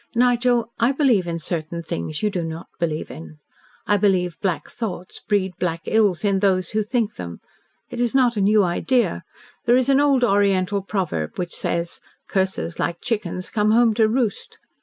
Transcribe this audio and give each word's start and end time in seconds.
"Nigel, 0.15 0.71
I 0.79 0.93
believe 0.93 1.27
in 1.27 1.37
certain 1.37 1.83
things 1.83 2.23
you 2.23 2.31
do 2.31 2.43
not 2.43 2.65
believe 2.79 3.11
in. 3.11 3.37
I 3.85 3.97
believe 3.97 4.39
black 4.41 4.67
thoughts 4.67 5.21
breed 5.27 5.53
black 5.59 5.81
ills 5.85 6.21
to 6.21 6.39
those 6.39 6.71
who 6.71 6.81
think 6.81 7.17
them. 7.17 7.39
It 7.91 7.99
is 7.99 8.15
not 8.15 8.35
a 8.35 8.41
new 8.41 8.63
idea. 8.63 9.21
There 9.65 9.77
is 9.77 9.89
an 9.89 9.99
old 9.99 10.23
Oriental 10.23 10.81
proverb 10.81 11.37
which 11.37 11.53
says, 11.53 11.99
'Curses, 12.27 12.79
like 12.79 12.99
chickens, 12.99 13.51
come 13.51 13.69
home 13.69 13.93
to 13.93 14.07
roost.' 14.07 14.57